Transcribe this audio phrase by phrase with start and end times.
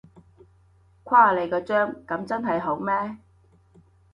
[1.03, 3.17] 誇你個張，噉真係好咩？